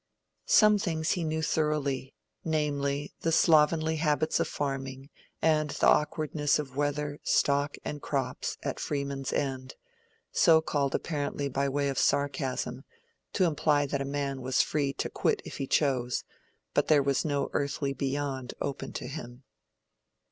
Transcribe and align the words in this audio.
Some 0.47 0.79
things 0.79 1.11
he 1.11 1.23
knew 1.23 1.43
thoroughly, 1.43 2.15
namely, 2.43 3.13
the 3.21 3.31
slovenly 3.31 3.97
habits 3.97 4.39
of 4.39 4.47
farming, 4.47 5.11
and 5.43 5.69
the 5.69 5.85
awkwardness 5.85 6.57
of 6.57 6.75
weather, 6.75 7.19
stock 7.21 7.77
and 7.85 8.01
crops, 8.01 8.57
at 8.63 8.79
Freeman's 8.79 9.31
End—so 9.31 10.59
called 10.61 10.95
apparently 10.95 11.49
by 11.49 11.69
way 11.69 11.87
of 11.87 11.99
sarcasm, 11.99 12.83
to 13.33 13.45
imply 13.45 13.85
that 13.85 14.01
a 14.01 14.05
man 14.19 14.41
was 14.41 14.63
free 14.63 14.91
to 14.93 15.07
quit 15.07 15.39
it 15.45 15.49
if 15.49 15.57
he 15.57 15.67
chose, 15.67 16.23
but 16.73 16.87
that 16.87 16.93
there 16.95 17.03
was 17.03 17.23
no 17.23 17.51
earthly 17.53 17.93
"beyond" 17.93 18.55
open 18.59 18.93
to 18.93 19.05
him. 19.05 19.43